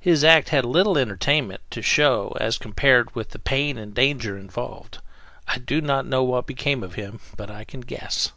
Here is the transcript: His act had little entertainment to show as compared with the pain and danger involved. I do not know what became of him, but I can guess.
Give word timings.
His 0.00 0.22
act 0.22 0.50
had 0.50 0.66
little 0.66 0.98
entertainment 0.98 1.62
to 1.70 1.80
show 1.80 2.36
as 2.38 2.58
compared 2.58 3.14
with 3.14 3.30
the 3.30 3.38
pain 3.38 3.78
and 3.78 3.94
danger 3.94 4.36
involved. 4.36 4.98
I 5.48 5.56
do 5.60 5.80
not 5.80 6.04
know 6.04 6.22
what 6.22 6.46
became 6.46 6.82
of 6.82 6.96
him, 6.96 7.20
but 7.38 7.50
I 7.50 7.64
can 7.64 7.80
guess. 7.80 8.32